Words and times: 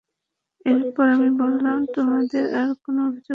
এরপর 0.65 1.05
আমি 1.07 1.29
বললাম, 1.37 1.77
তোমাদের 1.95 2.43
আর 2.55 2.69
কোন 2.83 2.95
অভিযোগ 2.99 3.09
আছে 3.09 3.19
কি? 3.19 3.29